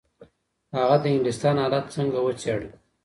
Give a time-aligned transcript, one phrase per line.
[0.77, 2.69] هغه د انګلستان حالت څنګه وڅېړه؟